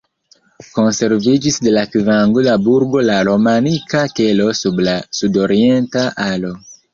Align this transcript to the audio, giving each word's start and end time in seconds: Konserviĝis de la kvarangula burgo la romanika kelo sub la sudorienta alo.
Konserviĝis 0.77 1.59
de 1.67 1.73
la 1.75 1.83
kvarangula 1.95 2.55
burgo 2.69 3.03
la 3.11 3.19
romanika 3.29 4.03
kelo 4.21 4.49
sub 4.63 4.83
la 4.89 4.97
sudorienta 5.21 6.09
alo. 6.27 6.53